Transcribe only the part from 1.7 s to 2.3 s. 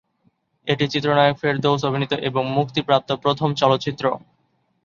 অভিনীত